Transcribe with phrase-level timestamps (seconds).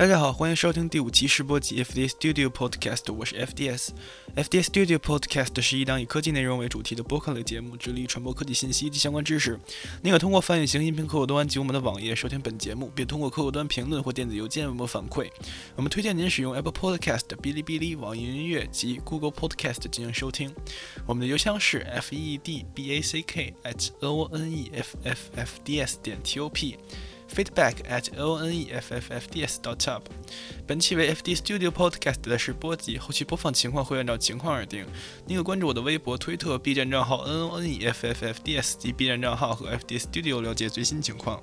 [0.00, 3.90] 大家好，欢迎收听第五期试播集 FDS Studio Podcast，我是 FDS。
[4.34, 9.60] FDS Studio Podcast 是一档以科技内容为主题的播客类节目，致力于传播科技信息及相关知识。
[10.00, 15.28] 您可通过翻译型音频客户端及我们的网页收听本节目，并通过客户端评论或电子邮件为我们反馈。
[15.76, 20.50] 我们推荐您使用 Apple Podcast、哔哩哔哩、网易云音乐及 Google Podcast 进行收听。
[21.04, 26.74] 我们的邮箱是 feedback at o n e f f f d s 点 top。
[27.30, 30.02] Feedback at o n e f f f d s dot top。
[30.66, 34.84] 本期为 FD Studio Podcast 的试播集，后期播放情况会按照情况而定。
[35.26, 40.40] 您可关注我的微博、推特、B 站账号 n o n e f f f d s 及 B 站账号和 FD Studio
[40.40, 41.42] 了解最新情况。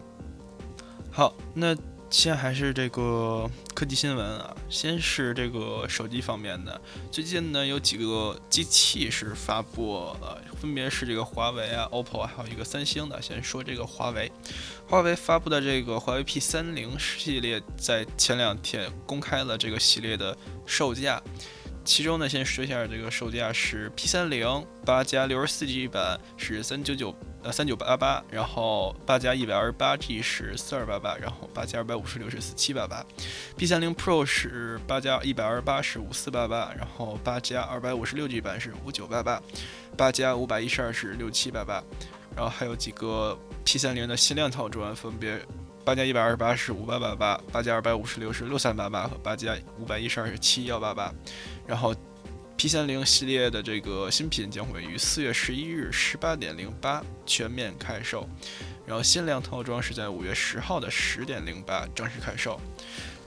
[1.12, 1.76] 好，那。
[2.10, 6.80] 先还是这个科技新闻啊，先是这个手机方面的。
[7.12, 13.22] 最近呢，有几个机器是发布了，分别是这个华为啊、OPPO 还有一个三星的。
[13.22, 14.32] 先说这个华为，
[14.88, 21.22] 华为发布的这个华为 P 三零系列，在前两天公开了这个系列的售价。
[21.84, 27.14] 其中呢，先说一下这个售价是 P 三零八加六十四 G 版是三九九。
[27.44, 33.06] 呃，三九八八，然后八加一百二十八 G 是四二八八，然后八加二百五十六是四七八八
[33.56, 39.42] ，B 三零 Pro 是八加一百二十八是五四八八，然后八加二百五十六 G 版是五九八八，
[39.96, 41.82] 八加五百一十二是六七八八，
[42.36, 45.40] 然后还有几个 P 三零的限量套装，分别
[45.86, 51.14] 八加一百二十八是五八八八，八加二百五十六是六三八八和八加五百一十二是七幺八八，
[51.66, 51.96] 然后。
[52.58, 58.28] P 三零系列的这个新品将会于四月十一日十八点零八全面开售，
[58.84, 62.60] 然后限量套装是在五月十号的十点零八正式开售。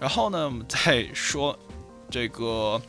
[0.00, 1.56] 然后呢，我们再说
[2.10, 2.82] 这个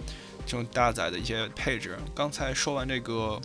[0.43, 1.95] 这种搭载的一些配置。
[2.15, 3.39] 刚才说完这个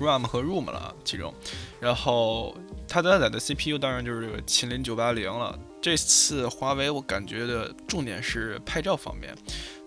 [0.00, 1.34] RAM 和 ROM 了，其中，
[1.80, 2.56] 然后
[2.86, 5.58] 它搭载的 CPU 当然就是这个麒麟九八零了。
[5.80, 9.34] 这次华为我感觉的重点是拍照方面，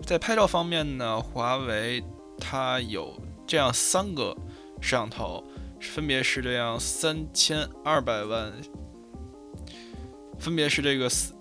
[0.05, 2.03] 在拍照方面呢，华为
[2.39, 3.13] 它有
[3.45, 4.35] 这样三个
[4.81, 5.43] 摄像头，
[5.81, 8.53] 分别是这样三千二百万，
[10.39, 11.33] 分别是这个四。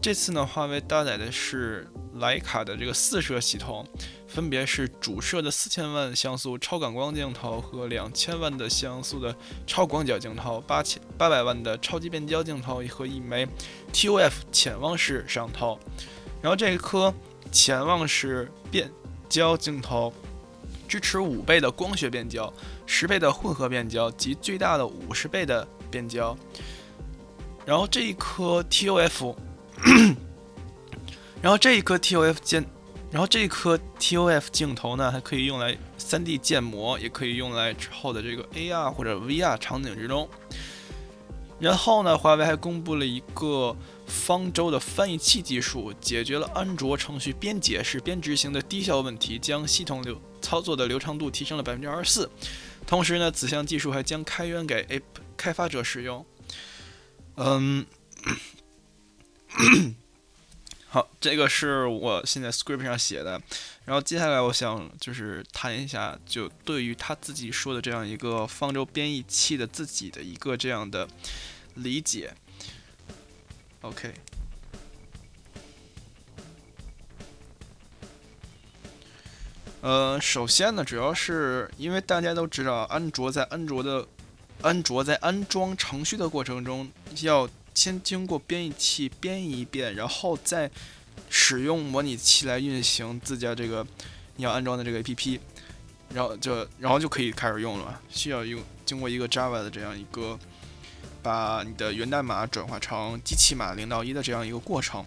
[0.00, 1.86] 这次呢，华为搭载的是
[2.18, 3.86] 徕卡的这个四摄系统。
[4.26, 9.34] 分别是主摄的四千万像素超感光镜头和两千万的像素的
[9.66, 13.48] 超广角镜头，八千八百万的超级变焦镜头和一枚
[13.90, 15.80] TOF 潜望式摄像头。
[16.42, 17.12] 然后这一颗
[17.50, 18.92] 潜望式变
[19.30, 20.12] 焦镜头
[20.86, 22.52] 支持五倍的光学变焦、
[22.84, 26.36] 十倍的混合变焦及最大的五十倍的变焦。
[27.64, 29.34] 然后这一颗 TOF，
[31.40, 32.64] 然后这一颗 TOF 键。
[33.10, 40.28] 然后这一颗 TOF 镜头呢，还可以用来 3D 建模，也可以用来之后的这个 AR 或者 VR 场景之中。
[41.58, 43.74] 然后呢，华为还公布了一个
[44.06, 52.30] 方舟的翻译器技术，解决了安卓程序边解释边执行的低效问题，将系统流操作的流畅度提升了百分之二十四。
[52.86, 55.02] 同时呢，此项技术还将开源给 App
[55.34, 56.26] 开发者使用。
[57.36, 57.86] 嗯。
[60.90, 63.38] 好，这个是我现在 script 上写的，
[63.84, 71.06] 然后接下来我想就是谈一下，就对于他自己说的这样一个方舟编译器的自己的一个这样的
[71.74, 72.32] 理解。
[73.82, 74.14] OK，
[79.82, 84.06] 呃，首先呢，主要是因为大家都知道，安卓在安卓的
[84.62, 87.46] 安卓在安装程序的过程中要。
[87.78, 90.68] 先经过编译器编译一遍，然后再
[91.30, 93.86] 使用模拟器来运行自家这个
[94.34, 95.38] 你要安装的这个 APP，
[96.12, 98.02] 然后就然后就可以开始用了。
[98.10, 100.36] 需要用经过一个 Java 的这样一个
[101.22, 105.04] 把你的源代码转化成机器码零到一的这样一个过程。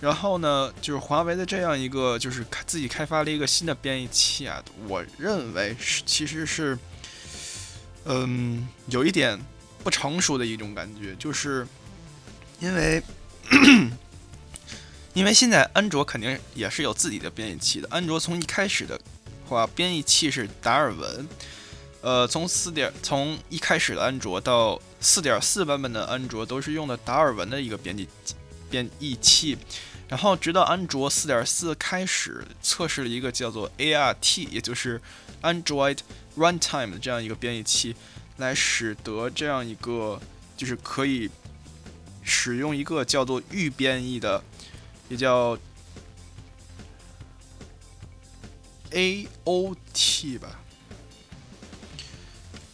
[0.00, 6.78] 然后呢，就是华为的这样一个就是自己开发了一个新的编译器啊，我认为是其实是
[8.06, 9.38] 嗯有一点。
[9.86, 11.64] 不成熟的一种感觉，就是
[12.58, 13.00] 因为，
[15.14, 17.86] 因为现在安卓肯定也是有自己的编译器的。
[17.88, 19.00] 安卓从一开始的
[19.48, 21.28] 话，编译器是达尔文，
[22.00, 28.08] 呃，从四点从一开始的安卓到四点四版本的安卓都是用的达尔文的一个编辑
[28.68, 29.56] 编译器，
[30.08, 35.00] 然后直到安卓四点四开始测试了一个叫做 ART，也就是
[35.42, 35.98] Android
[36.36, 37.94] Runtime 的这样一个编译器。
[38.38, 40.20] 来使得这样一个
[40.56, 41.30] 就是可以
[42.22, 44.42] 使用一个叫做预编译的，
[45.08, 45.58] 也叫
[48.90, 50.60] AOT 吧，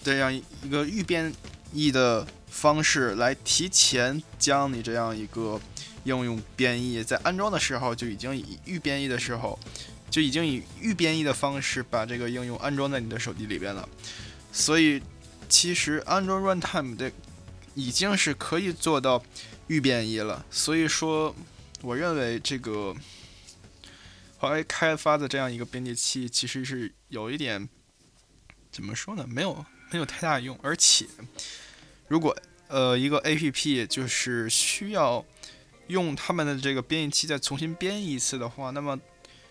[0.03, 1.33] 这样一个预编
[1.73, 5.61] 译的方式来提前将你这样一个
[6.05, 9.59] 应用编译，在安装的时候就已经以预编译的时候
[10.11, 13.89] 就已经以预编译的方式把这个应用安装在你的手机里边了。
[14.53, 15.01] 所以，
[15.53, 17.13] 其实安卓 Runtime 的
[17.75, 19.23] 已经是可以做到
[19.67, 20.47] 预编译了。
[20.51, 21.37] 所以说，
[21.83, 22.97] 我认为这个
[24.39, 27.69] 华为开发的这样一个编辑器其实是有一点
[28.71, 29.27] 怎么说呢？
[29.29, 30.59] 没有没有太大用。
[30.63, 31.07] 而且，
[32.09, 32.35] 如果
[32.69, 35.23] 呃一个 APP 就是需要
[35.89, 38.99] 用他们的这个编译器再重新编译一次的话，那么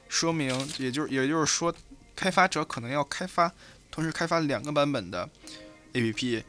[0.10, 0.50] 说明
[0.80, 1.72] 也就也就是说，
[2.16, 3.54] 开发者可能要开发。
[3.92, 5.30] 同时开发两个版本的
[5.94, 6.44] APP，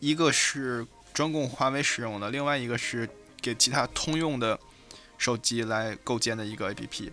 [0.00, 3.08] 一个是专供华为使用的，另外一个是
[3.40, 4.58] 给其他通用的
[5.16, 7.10] 手机来构建的一个 APP，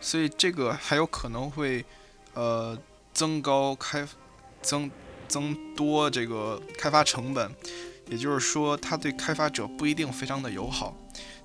[0.00, 1.84] 所以这个还有可能会
[2.34, 2.76] 呃
[3.14, 4.06] 增高开
[4.60, 4.90] 增
[5.28, 7.54] 增多这个开发成本，
[8.08, 10.96] 也就是说它对开发者不一定非常的友好。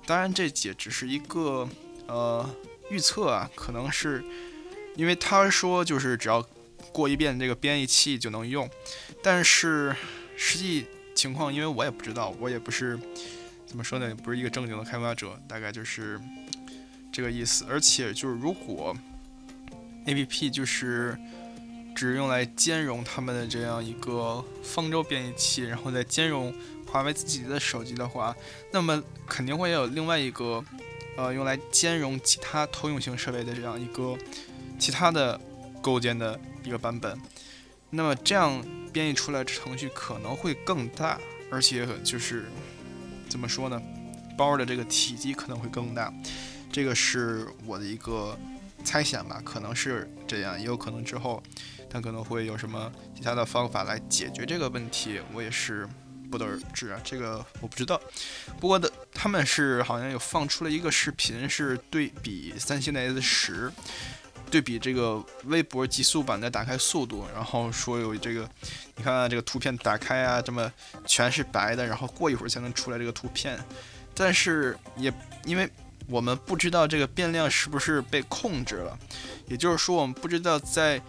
[0.06, 1.68] 当然这也只是一个
[2.06, 2.48] 呃
[2.90, 4.22] 预测啊，可能是
[4.96, 6.44] 因为他说就是只要。
[6.94, 8.70] 过一遍这个编译器就能用，
[9.20, 9.92] 但是
[10.36, 12.96] 实际情况，因为我也不知道，我也不是
[13.66, 16.20] 怎么说呢，不是一个正经的开发者，大概就是
[17.10, 17.66] 这个意思。
[17.68, 18.96] 而且就是如果
[20.06, 21.18] A P P 就是
[21.96, 26.54] 只用来兼容他们的这样一个方舟编译器，然后再兼容
[26.86, 28.36] 华为自己的手机的话，
[28.70, 30.64] 那么肯定会有另外一个
[31.16, 34.16] 呃用来兼容其他通用型设备的这样一个
[34.78, 35.40] 其他的
[35.84, 36.40] 构建的。
[36.66, 37.20] 一个版本，
[37.90, 41.20] 那么这样编译出来程序可能会更大，
[41.50, 42.46] 而且就是
[43.28, 43.78] 怎么说呢，
[44.34, 46.10] 包的这个体积可能会更大，
[46.72, 48.34] 这个是我的一个
[48.82, 51.42] 猜想吧，可能是这样，也有可能之后
[51.90, 55.86] 它可能会有什么其他的方法来解决这个问题，我也是
[56.30, 58.00] 不得而知啊，这个我不知道。
[58.58, 63.70] 不过的他们是好像有放出了一个视频，是对比三星的 S 十。
[64.54, 68.48] 对比这个微博极速版的打开速度，然后说有这个，
[68.94, 70.72] 你看这个图片打开啊，这么
[71.04, 73.58] 全是白的，然后过一会儿才能出来这个图片，
[74.14, 75.12] 但是也
[75.44, 75.68] 因为
[76.06, 78.96] 我们不知道这个变量是不是被控制了，
[79.48, 81.02] 也就是说我们不知道在，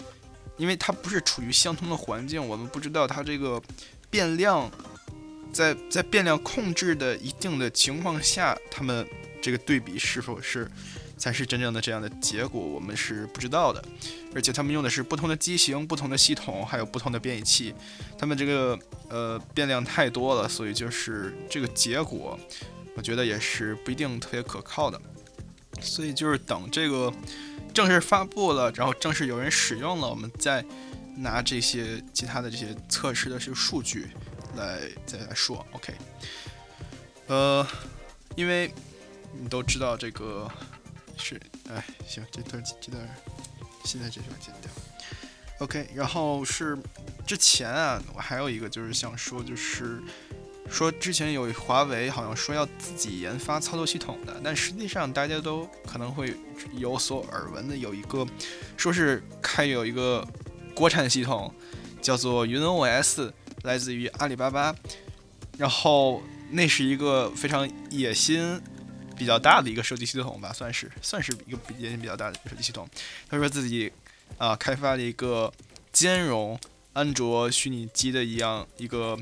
[0.57, 3.61] 因为它不是处于相同的环境，我们不知道它这个
[4.09, 4.71] 变量
[5.53, 9.07] 在在变量控制的一定的情况下，它们
[9.39, 10.67] 这个对比是否是。
[11.17, 13.83] 才是真正的这样的结果，我们是不知道的。
[14.33, 17.73] 而且他们用的是不同的机型、不同的系统，还有不同的编译器，
[18.17, 18.77] 他们这个
[19.09, 22.37] 呃变量太多了，所以就是这个结果，
[22.95, 25.01] 我觉得也是不一定特别可靠的。
[25.81, 27.13] 所以就是等这个
[27.73, 30.63] 正式发布了，然后正式有人使用了，我们再
[31.15, 34.07] 拿这些其他的这些测试的这个数据
[34.57, 35.65] 来再来说。
[35.71, 35.93] OK，
[37.27, 37.65] 呃，
[38.35, 38.69] 因为
[39.39, 40.51] 你都知道这个。
[41.17, 41.39] 是，
[41.69, 43.07] 哎，行，这段这段
[43.83, 44.69] 现在这段剪掉。
[45.59, 46.77] OK，然后是
[47.25, 50.03] 之前啊，我还有一个就是想说，就是
[50.69, 56.35] 说之前有华为好像说要自己研发操作系统的，但实际上大家都可能会
[56.73, 58.27] 有所耳闻的，有一个
[58.75, 60.27] 说是开有一个
[60.73, 61.53] 国产系统
[62.01, 63.31] 叫做云 OS，
[63.63, 64.75] 来自于阿里巴巴，
[65.57, 68.61] 然后那是一个非常野心。
[69.17, 72.87] 比较大的一个手机系统吧，算是算是一个野心比较大的手机系统。
[73.29, 73.91] 他说自己
[74.37, 75.51] 啊开发了一个
[75.93, 76.59] 兼容
[76.93, 79.17] 安卓虚拟机的一样一个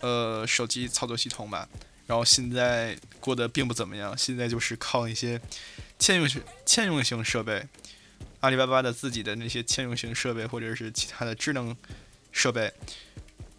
[0.00, 1.68] 呃手机操作系统吧。
[2.06, 5.40] 然后现在过得并不怎么样，现在就是靠一些
[5.98, 7.64] 嵌用型嵌用型设备，
[8.40, 11.76] 阿里巴巴的自己的那些嵌用型设备或者是其他的智能
[12.32, 12.72] 设备，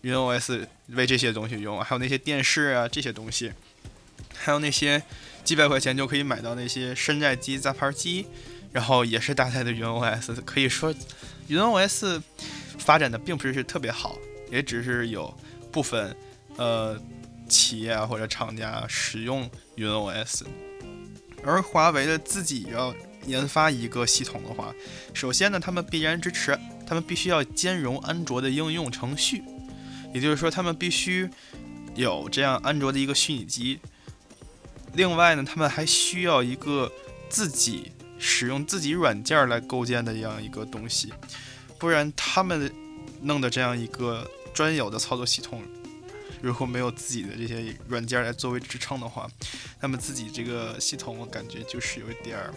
[0.02, 3.54] 云 OS 为这些东西用，还有那些电视啊这些东西，
[4.36, 5.02] 还有那些。
[5.44, 8.26] 几百块钱就可以买到那些山寨机、杂牌机，
[8.72, 10.36] 然后也是搭载的云 OS。
[10.46, 10.94] 可以说，
[11.48, 12.22] 云 OS
[12.78, 14.18] 发展的并不是特别好，
[14.50, 15.36] 也只是有
[15.72, 16.16] 部分
[16.58, 17.00] 呃
[17.50, 20.44] 企业啊或者厂家使用云 OS。
[21.44, 22.94] 而华为的自己要
[23.26, 24.74] 研发一个系统的话，
[25.14, 29.44] 首先呢，他们必然支持，他们必须要兼容安卓的应用程序，
[30.14, 31.28] 也就是说，他们必须
[31.96, 33.80] 有这样安卓的一个虚拟机。
[34.94, 36.92] 另外呢，他们还需要一个
[37.30, 41.14] 自己使用自己软件来构建的这样一个东西，
[41.80, 42.72] 不然他们
[43.22, 45.64] 弄的这样一个专有的操作系统，
[46.42, 49.30] 如果没有自己的这些软件来作为支撑的话，
[49.80, 52.54] 那么自己这个系统我感觉就是有一点儿，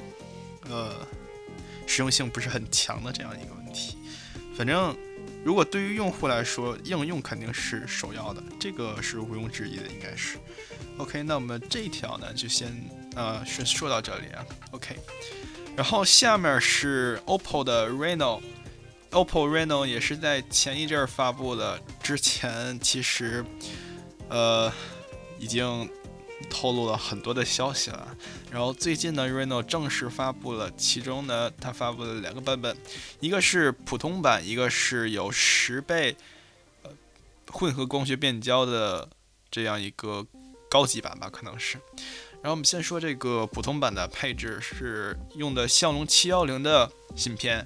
[0.69, 0.93] 呃，
[1.87, 3.97] 实用性不是很强的这样一个问题。
[4.57, 4.97] 反正
[5.45, 10.37] 如果对于用户来说，应用肯定是首要的，这个是毋庸置疑的，应该是。
[10.97, 12.73] OK，那我们这一条呢，就先
[13.17, 14.47] 呃说说到这里啊。
[14.71, 14.97] OK，
[15.77, 23.45] 然后下面是 OPPO 的 Reno，OPPO Reno 也是在前一阵儿发布的，之前其实
[24.29, 24.73] 呃
[25.41, 25.91] 已经
[26.49, 28.17] 透露了很多的消息了。
[28.53, 32.77] 然后最近呢，Reno 正式发布了，其中呢它发布了两个版本，
[33.19, 36.17] 一个是普通版，一个是有十倍
[36.85, 36.91] 呃
[37.49, 39.09] 混合光学变焦的
[39.51, 40.25] 这样一个。
[40.75, 41.79] 高级版吧，可能是。
[42.43, 47.65] 然后我们先说这个普通版的配置是用的骁龙七幺零的芯片，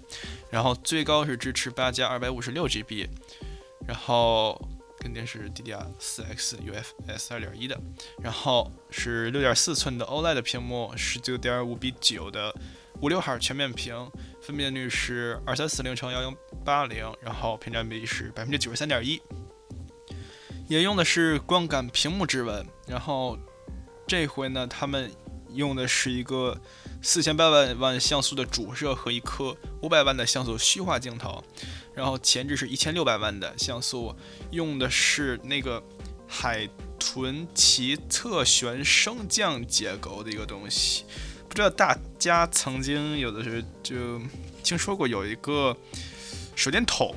[0.51, 3.09] 然后最高是支持八加二百五十六 GB，
[3.87, 4.61] 然后
[5.01, 7.81] 肯定是 DDR 四 X UFS 二点一的，
[8.23, 12.55] 然后是六点四寸的 OLED 屏幕，十九点五比九的
[13.01, 13.95] 五六号全面屏，
[14.43, 19.19] 分辨率是二三四零乘幺零八零，然后屏占比是百分之九十三点一。
[20.69, 23.39] 也用的是光感屏幕指纹，然后
[24.07, 25.11] 这回呢，他们
[25.55, 26.61] 用的是一个
[27.01, 31.43] 四千八百万像素的主摄和一颗五百万的像素虚化镜头，
[31.95, 34.15] 然后前置是一千六百万的像素，
[34.51, 35.83] 用的是那个
[36.29, 41.05] 海豚鳍侧旋升降结构的一个东西，
[41.49, 44.21] 不知道大家曾经有的时候就
[44.63, 45.75] 听说过有一个
[46.55, 47.15] 手电筒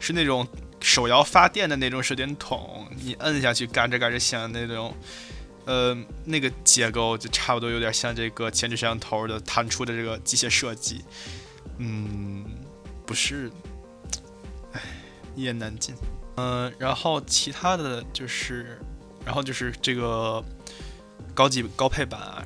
[0.00, 0.44] 是那种。
[0.80, 4.94] 手摇发电的那种手电筒，你摁下去嘎吱嘎吱响那种，
[5.66, 11.04] 呃，那个结构就差不多有点像这个前置摄像头的弹出的这个机械设计，
[11.78, 12.44] 嗯，
[13.04, 13.50] 不是，
[14.72, 14.80] 唉，
[15.36, 15.94] 一言难尽。
[16.36, 18.80] 嗯，然后其他的就是，
[19.24, 20.42] 然后就是这个
[21.34, 22.39] 高级高配版啊。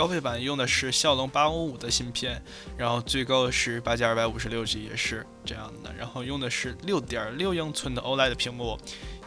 [0.00, 2.42] 高配版用的是骁龙八五五的芯片，
[2.74, 5.92] 然后最高是八加二百五十六 G，也是这样的。
[5.94, 8.78] 然后用的是六点六英寸的 OLED 屏幕，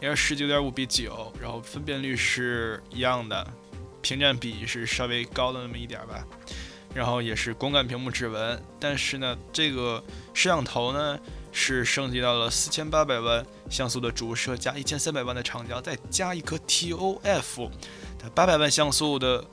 [0.01, 3.47] 也是十九点五比九，然后分辨率是一样的，
[4.01, 6.25] 屏占比是稍微高了那么一点吧。
[6.91, 10.03] 然后也是光感屏幕指纹，但是呢，这个
[10.33, 11.19] 摄像头呢
[11.51, 17.69] 是升级到了四千八百万像素的主摄加一千三百万的长焦，再加一颗 TOF
[18.17, 19.45] 的八百万像素的。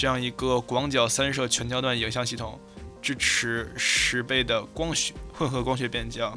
[0.00, 2.58] 这样一个广角三摄全焦段影像系统，
[3.02, 6.34] 支持十倍的光学混合光学变焦，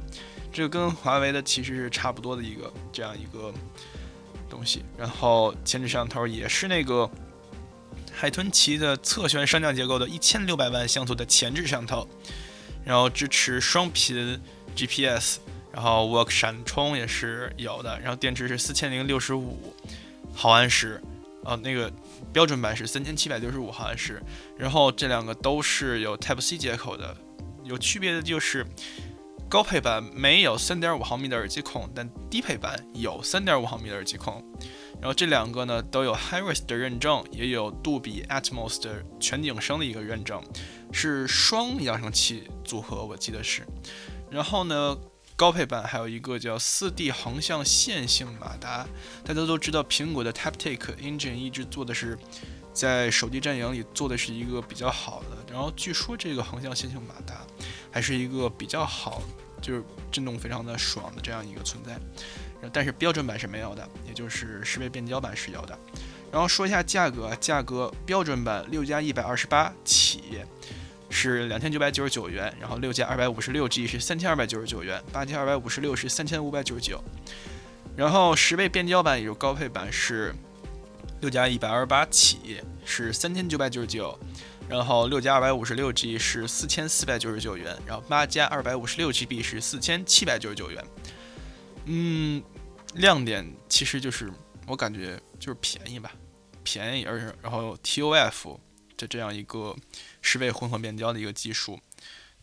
[0.51, 3.53] 这个跟华为的其实是差不多的一个这样一个
[4.49, 4.83] 东西。
[4.97, 7.09] 然后前置摄像头也是那个
[8.11, 12.05] 海豚鳍的侧旋升降结构的一千六百万像素的前置摄像头，
[12.83, 14.41] 然后支持双频
[14.75, 15.37] GPS，
[15.71, 19.73] 然后 Work 闪充也是有的，然后电池是四千零六十五
[20.33, 21.01] 毫安时，
[21.45, 21.89] 呃那个。
[22.31, 24.21] 标准版是三千七百六十五毫安时，
[24.57, 27.15] 然后这两个都是有 Type C 接口的，
[27.63, 28.65] 有区别的就是
[29.49, 34.43] 高配版没有三点五毫米的耳机孔，但低配版有三点五毫米的耳机孔。
[35.01, 40.41] 然后这两个呢都有 HiRes 的认证，也有杜比 Atmos 的全景声的一个认证，
[40.91, 43.63] 是双扬声器组合，我记得是。
[44.31, 44.97] 然后呢？
[45.35, 48.87] 高配版还有一个叫四 D 横向线性马达，
[49.25, 52.17] 大家都知道苹果的 Taptic Engine 一直做的是
[52.71, 57.41] 在手机阵营里做的是一个比较好的，然后据说这个横向线性马达
[57.91, 59.21] 还是一个比较好，
[59.61, 61.99] 就是震动非常的爽的这样一个存在，
[62.71, 65.77] 但是标准版是没有的，也就是十倍变焦版是有的。
[66.31, 70.23] 然后说一下价格，价格标准版六加一百二十八起。
[71.13, 77.01] 是两千九百九十九元，然后六加二百五十六 G 是三千二百九十九元，八加二百五十六是三千五百九十九，
[77.95, 80.33] 然后十倍变焦版也就高配版是
[81.21, 84.17] 六加一百二十八起是三千九百九十九，
[84.67, 90.83] 然后六加二百五十六 G 是四千四百九十九元，然后八加二百五十六 GB 是四千七百九十九元。
[91.85, 92.43] 嗯，
[92.95, 94.31] 亮点其实就是
[94.65, 96.11] 我感觉就是便宜吧，
[96.63, 98.57] 便宜，而且然后 TOF
[99.07, 99.75] 这样一个。
[100.25, 101.79] 十倍混合变焦的一个技术，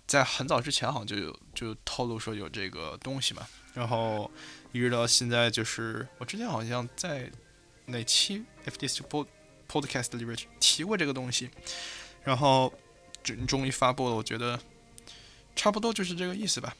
[0.07, 4.31] 在很早之前好像就有就透露说有这个东西嘛，然后
[4.71, 7.33] 一直到现在就是我之前好像在
[7.87, 9.27] 哪期 FDS Pod
[9.67, 11.49] Podcast 里边提过这个东西，
[12.23, 12.73] 然后
[13.23, 14.61] 终终于发布了，我觉得
[15.57, 16.77] 差不多就是这个意思吧，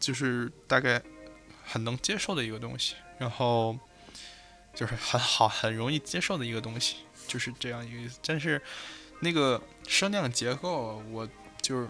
[0.00, 1.02] 就是大概
[1.64, 3.78] 很能接受的一个东西，然后
[4.74, 8.60] 就是很好很容易接受的一个东西，就是这样一个意思，但是。
[9.24, 11.28] 那个声量结构，我
[11.60, 11.88] 就是，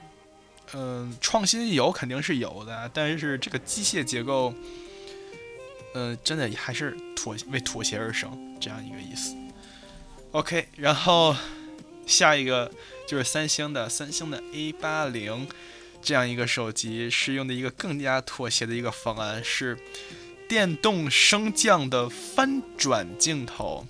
[0.74, 4.52] 嗯，创新有肯定是有的，但是这个机械结构，
[5.94, 9.34] 嗯，真的还是妥为妥协而生这样一个意思。
[10.32, 11.34] OK，然后
[12.06, 12.70] 下一个
[13.08, 15.48] 就是三星的三星的 A 八零
[16.02, 19.78] 这样一个手机，是用的一个更加妥协的一个方案，是
[20.46, 23.86] 电动升降的翻转镜头。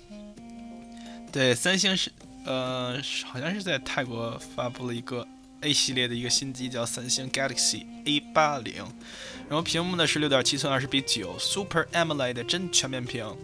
[1.33, 2.11] 对，三星是
[2.45, 5.27] 呃，好像是在泰国发布了一个
[5.61, 8.75] A 系列的一个新机，叫三星 Galaxy A 八零。
[9.49, 13.35] 然后屏幕呢是六点七寸二十比九 Super AMOLED 真全面屏，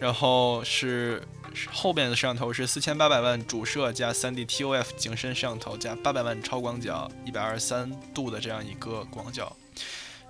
[0.00, 1.22] 然后是
[1.70, 9.56] 后边的摄像头是四千八百万主摄加三 D TOF 景深摄像头加八百万超广角一百二十三度的这样一个广角，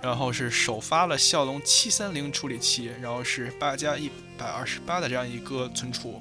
[0.03, 6.21] 然后是首发了骁龙七三零处理器，然后是八加一百二十八的这样一个存储，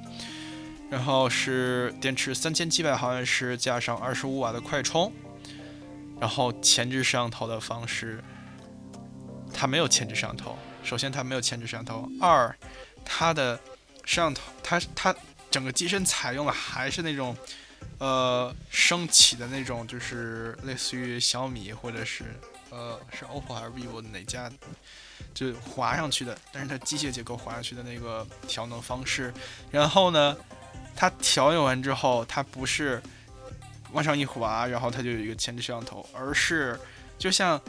[0.90, 5.12] 然后是电池三千七百毫安时加上二十五瓦的快充，
[6.20, 8.24] 然后前置摄像头的方式。
[9.54, 10.58] 它没有前置摄像头。
[10.84, 12.10] 首先，它没有前置摄像头。
[12.22, 12.56] 二，
[13.04, 13.58] 它的
[14.06, 15.14] 摄像头，它它
[15.52, 17.36] 整个机身采用的还是那种，
[17.98, 22.24] 呃，升起的那种，就是类似于小米或者是
[22.70, 24.50] 呃是 OPPO 还是 vivo 哪家，
[25.34, 26.38] 就滑上去的。
[26.54, 29.34] 但是它机械结构滑下去的那个调能方式。
[29.72, 30.38] 然后呢，
[31.00, 33.02] 它调用完之后，它不是
[33.94, 36.78] 往上一滑，然后它就有一个前置摄像头，而是
[37.18, 37.62] 就像。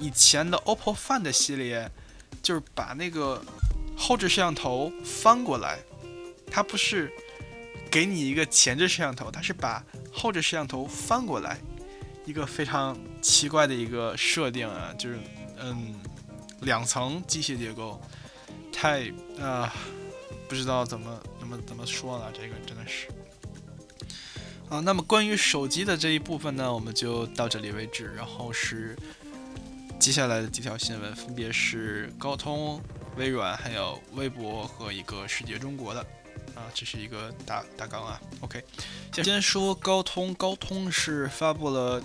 [0.00, 1.90] 以前的 OPPO Find 系列，
[2.40, 3.42] 就是把那个
[3.96, 5.76] 后置摄像头翻过来，
[6.48, 7.12] 它不是
[7.90, 11.58] 给你一个前置摄像头，它是把后置摄像头翻过来，
[12.24, 15.18] 一个非常奇怪的一个设定啊，就是
[15.58, 15.96] 嗯，
[16.60, 18.00] 两层机械结构，
[18.72, 19.74] 太啊，
[20.48, 23.08] 不知道怎么么怎么说了，这个真的是。
[24.68, 28.94] 啊，那么关于手机的这一部分呢，我们就到这里为止，然后是。
[29.98, 32.80] 接下来的几条新闻分别是高通、
[33.16, 36.00] 微软、还有微博和一个世界中国的，
[36.54, 38.20] 啊，这是一个大大纲啊。
[38.40, 38.62] OK，
[39.12, 42.00] 先说高通，高通是发布了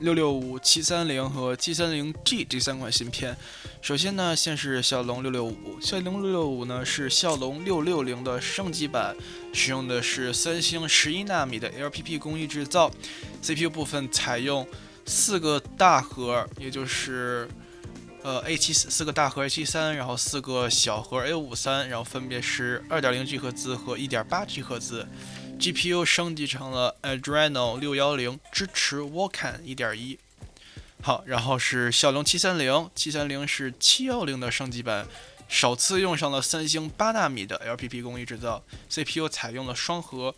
[0.00, 3.36] 六六五、七三零和七三零 G 这三款芯片。
[3.80, 9.16] 首先呢，先是骁龙六六五，骁龙六六五呢是骁龙六六零的升级版，
[9.52, 12.90] 使用的是三星十一纳米的 LPP 工艺制造
[13.42, 14.66] ，CPU 部分采用。
[15.08, 17.48] 四个大核，也就是
[18.24, 25.06] 呃 A 七四个大核 A 七三，然后四个小核 A 五三，然后分别是二点零 G 赫兹和一点八 G 赫兹。
[25.58, 30.18] GPU 升级成了 Adreno 六幺零，支持 Vulkan 一点一。
[31.02, 35.06] 好，然后是骁龙七三零，七三零是七幺零的升级版，
[35.48, 40.34] 首次用上了三星八纳米的 LPP 工艺制造，CPU 采用了双核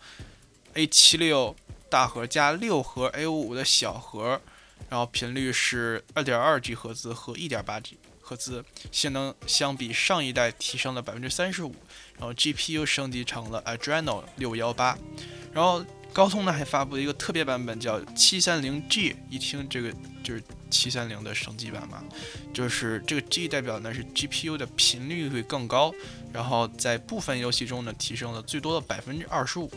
[0.74, 1.54] A 七六
[1.88, 4.40] 大核加六核 A 五五的小核。
[4.88, 7.98] 然后频率是二点二 G 赫兹和一点八 G
[8.28, 8.62] 赫兹，
[8.92, 11.74] 性能相比上一代提升了百分之三十五。
[12.18, 14.98] 然后 GPU 升级成了 Adreno 六幺八。
[15.54, 19.16] 然后高通呢还发布了一个特别版本，叫七三零 G。
[19.30, 19.90] 一听这个
[20.22, 22.04] 就是七三零的升级版嘛，
[22.52, 25.90] 就是这个 G 代表呢是 GPU 的频率会更高。
[26.30, 29.70] 然后在部分游戏中呢提升了最多的百分之二十五。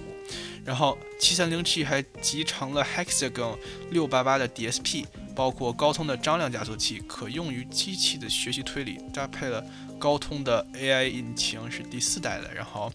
[0.66, 3.58] 然后七三零 G 还集成了 Hexagon
[3.92, 9.64] 六八八的 DSP，包括高通的张量加速器，可用于机器的学习推理，搭配了
[10.00, 12.92] 高通的 AI 引擎是第四代的，然后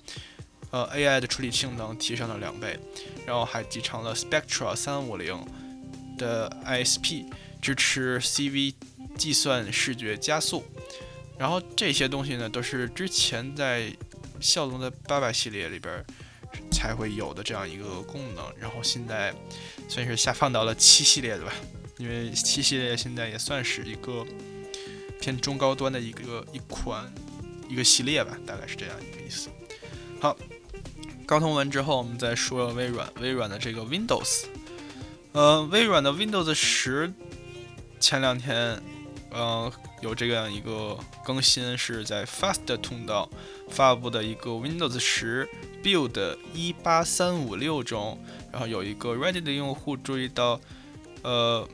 [0.70, 2.78] 呃 AI 的处理性能提升了两倍，
[3.26, 5.36] 然后还集成了 Spectra 三五零
[6.18, 7.26] 的 ISP，
[7.60, 8.74] 支持 CV
[9.16, 10.64] 计算视觉加速，
[11.38, 13.92] 然后这些东西呢都是之前在
[14.40, 16.04] 骁龙的八百系列里边。
[16.70, 19.34] 才会有的这样一个功能，然后现在
[19.88, 21.52] 算是下放到了七系列的吧，
[21.98, 24.24] 因为七系列现在也算是一个
[25.20, 27.12] 偏中高端的一个一款
[27.68, 29.48] 一个系列吧，大概是这样一个意思。
[30.20, 30.36] 好，
[31.24, 34.44] 高通完之后，我们再说微软，微软的这个 Windows，
[35.32, 37.12] 呃，微软的 Windows 十
[37.98, 38.80] 前两天，
[39.30, 43.28] 呃，有这样一个更新，是在 Fast 通道
[43.70, 45.48] 发布的一个 Windows 十。
[45.82, 48.18] build 一八三五六中，
[48.50, 50.60] 然后有一个 Reddit 的用户注意到，
[51.22, 51.68] 呃，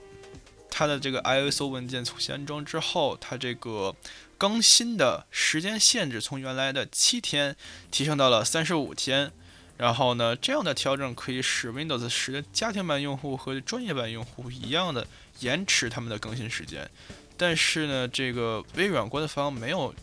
[0.75, 3.95] 它的这个 ISO 文件重新安装之后，它这个
[4.39, 7.55] 更新的时间限制从原来的七天
[7.91, 9.31] 提升到了三十五天。
[9.77, 15.07] 然后呢，这样的调整可以使 Windows 十的家庭版用户和专业版用户一样的
[15.41, 16.89] 延迟他们的更新时间。
[17.37, 19.95] 但是呢，这个微软官方没有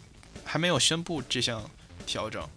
[0.44, 1.68] 还没有宣布这项
[2.06, 2.48] 调整。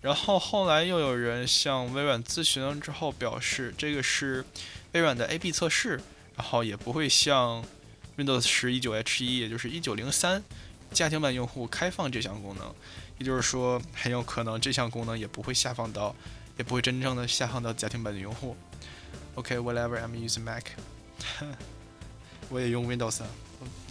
[0.00, 4.44] 然后后来又有人向微软咨询了之后，表示这个是
[4.92, 6.00] 微软的 A/B 测试，
[6.38, 7.62] 然后也不会向
[8.16, 10.42] Windows 十一九 H 一，也就是一九零三
[10.92, 12.74] 家庭版用户开放这项功能。
[13.18, 16.14] 也就是说，很有可能这项功能也不会下放到，
[16.56, 18.56] 也不会真正的下放到家庭版的用户。
[19.34, 20.64] OK，whatever，I'm using Mac。
[22.48, 23.22] 我也用 Windows，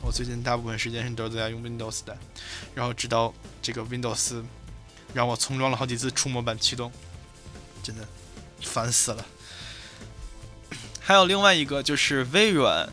[0.02, 2.18] 我最近大部分时间是都在用 Windows 的，
[2.74, 4.42] 然后直到这个 Windows
[5.14, 6.90] 让我重装了好几次触摸板驱动，
[7.84, 8.08] 真的
[8.62, 9.26] 烦死了。
[11.08, 12.86] 还有另外一个就是微软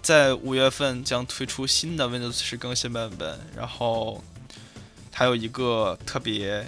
[0.00, 4.24] 在五月份将推出新的 Windows 十更新版本，然后
[5.12, 6.66] 还有一个特别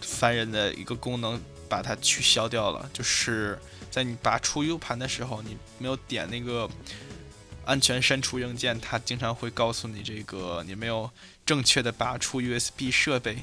[0.00, 3.58] 烦人的一个功能，把它取消掉了，就是
[3.90, 6.66] 在你拔出 U 盘的时候，你没有点那个
[7.66, 11.10] 安全删除硬件，它经常会告诉你这个你没有
[11.44, 13.42] 正确的拔出 USB 设备，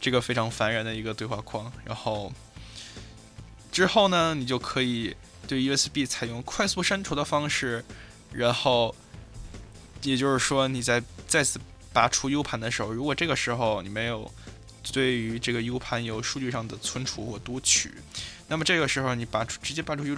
[0.00, 1.70] 这个非常烦人的一个对话框。
[1.84, 2.32] 然后
[3.70, 5.14] 之后呢，你就可以。
[5.48, 7.82] 对 USB 采用快速删除的方式，
[8.32, 8.94] 然后，
[10.02, 11.58] 也就是说你在再次
[11.92, 14.30] 拔出 U 盘的时候，如果这个时候你没有
[14.92, 17.94] 对于这个 U 盘有数据上的存储或读取，
[18.46, 20.14] 那么这个时候你拔出直接拔出 U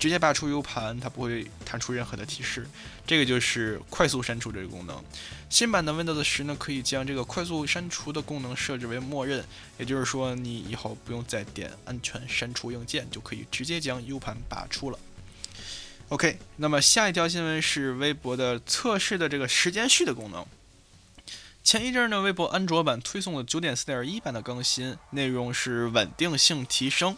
[0.00, 2.66] 直接拔出 U 盘，它不会弹出任何的提示。
[3.06, 5.04] 这个就是快速删除这个功能。
[5.50, 9.44] 新版的 Windows 十呢，可以将这个快速删除的功能设置为默认，
[9.78, 14.98] 也就是说，你以后不用再点安全删除硬件，就可以直接将 U 盘拔出了。
[16.08, 20.44] OK，那么下一条新闻是微博的测试的这个时间序的功能。
[21.62, 27.16] 前一阵呢，微博安卓版推送了9.4.1版的更新，内容是稳定性提升。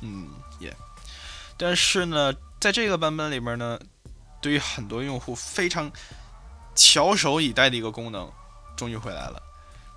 [0.00, 0.74] 嗯，也。
[1.62, 3.78] 但是呢，在这个版本里面呢，
[4.40, 5.92] 对于很多用户非常
[6.74, 8.32] 翘首以待的一个功能，
[8.74, 9.42] 终于回来了。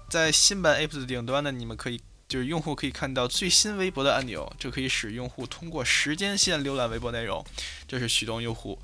[0.09, 7.45] 在新版 Apps 的顶端呢，你们可以就是用户可以看到最新微博的按钮，这可以使用户通过时间线浏览微博内容，
[7.87, 8.77] 这是许多用户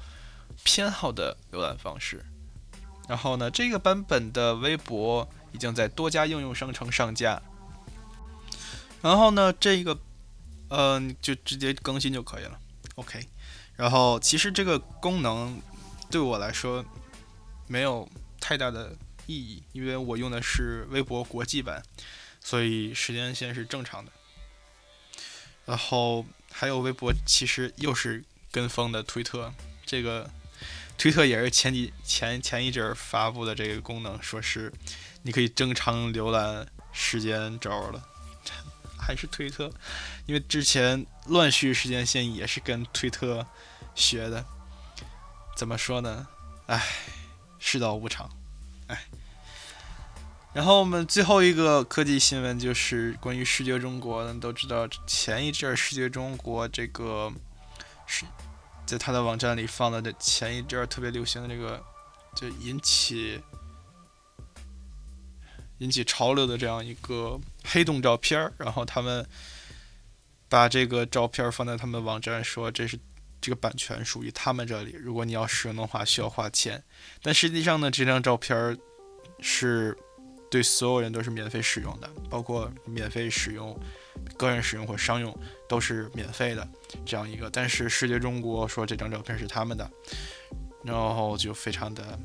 [0.64, 2.24] 偏好的浏览方式。
[3.10, 7.42] 然后呢，这个版本的微博已经在多家应用商城上架。
[9.02, 10.00] 然后呢，这个
[10.70, 12.58] 嗯，就直接更新就可以了。
[13.00, 13.26] OK，
[13.78, 15.62] 然后其实这个功能
[16.12, 16.84] 对我来说
[17.66, 18.08] 没有
[18.42, 18.94] 太大的
[19.26, 21.82] 意义，因为我用的是微博国际版，
[22.42, 24.12] 所以时间线是正常的。
[25.66, 29.54] 然后还有微博，其实又是跟风的推特，
[29.86, 30.30] 这个
[30.98, 34.74] 推特也是前几前前一阵发布的这个功能，说是
[35.24, 38.10] 你可以正常浏览时间轴了。
[39.10, 39.72] 还是推特，
[40.28, 43.44] 因为之前乱序时间线也是跟推特
[43.96, 44.46] 学的。
[45.58, 46.28] 怎么说呢？
[46.68, 46.80] 唉，
[47.58, 48.30] 世道无常，
[48.86, 49.06] 唉。
[50.54, 57.34] 然后我们最后一个科技新闻就是关于视觉中国的，都知道前一阵视觉中国这个
[58.06, 58.26] 是
[58.86, 61.84] 在他的网站里放的，这前一阵特别流行的这个，
[62.36, 63.42] 就引起。
[65.80, 69.26] 引起潮流的这样一个黑洞照片儿，然后他们
[70.48, 73.00] 把这个照片放在他们网站，说这是
[73.40, 76.84] 这个版权属于他们这里，如果你要使用的话需要花钱。
[77.22, 78.78] 但实际上呢，这张照片
[79.40, 79.98] 是
[80.52, 83.80] 对所有人都是免费使用的，包括免费使用、
[84.38, 85.34] 个人使用或商用
[85.70, 86.68] 都是免费的
[87.06, 87.50] 这样一个。
[87.50, 89.90] 但是视觉中国说这张照片是他们的，
[90.84, 92.20] 然后就非常的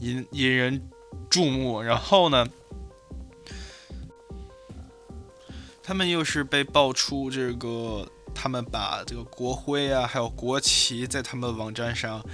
[0.00, 0.82] 引引人
[1.30, 1.80] 注目。
[1.80, 2.44] 然后呢？
[5.82, 12.24] 他们又是被爆出这个，他们把这个国徽啊，还有国旗在他们网站上，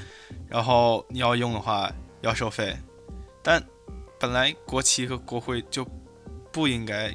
[0.46, 2.76] 然后你要用的话要收费，
[3.42, 3.64] 但
[4.20, 5.82] 本来国旗和国徽就
[6.52, 7.14] 不应该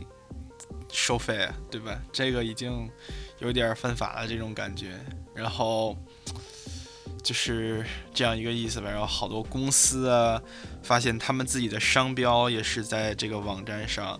[0.92, 2.02] 收费，对吧？
[2.12, 2.90] 这个已经
[3.38, 5.00] 有点犯法了这种感觉，
[5.36, 5.96] 然后
[7.22, 8.90] 就是这样一个意思吧。
[8.90, 10.42] 然后好多公司啊，
[10.82, 14.20] 发现他们自己的商标也是在这个网站上。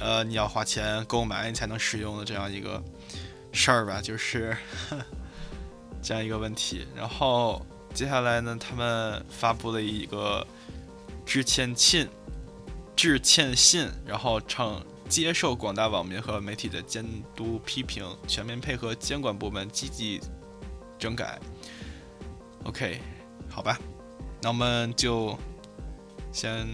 [0.00, 2.82] 呃，你要花钱购买你才能使用的这样一个
[3.52, 4.56] 事儿吧，就是
[6.00, 6.86] 这样一个问题。
[6.94, 10.46] 然后接下来呢，他们发布了一个
[11.26, 12.08] 致歉信，
[12.94, 20.20] 致歉信，然后称接受广大网民和媒体的监督批评，全面配合监管部门积极
[20.98, 21.40] 整改。
[22.64, 23.00] OK，
[23.48, 23.78] 好吧，
[24.40, 25.36] 那我们就
[26.32, 26.66] 先。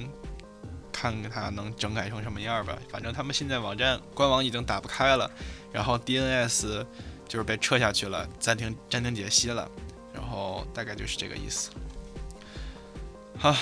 [0.94, 2.78] 看看它能整改成什么样吧。
[2.88, 5.28] 反正他们现在网站官网已经打不开了，
[5.72, 6.86] 然后 DNS
[7.26, 9.68] 就是被撤下去了，暂停暂停解析了，
[10.12, 11.70] 然后大概就是这个意思。
[13.36, 13.54] 好，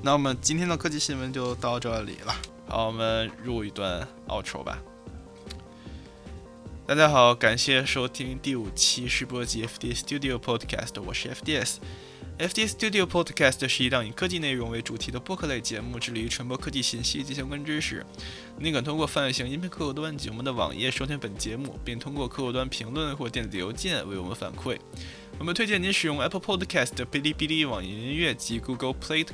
[0.00, 2.34] 那我们今天的科技新闻就到这里了。
[2.68, 4.78] 好，我们入一段 outro 吧。
[6.86, 11.76] 大家好，感谢收听第五期世博级 FD Studio Podcast，我是 FDS。
[12.40, 18.02] FDS Studio Podcast 是一档以科技内容为主题的播客类节目，致力于传播科技信息及相关知识。
[18.58, 24.78] 您可通过泛用型音频客户端及我们的网页收听本节目，并通过客户端评论或电子邮件为我们反馈。
[25.38, 29.26] 我们推荐您使用 Apple Podcast、哔哩哔哩、网易音乐及 Google Play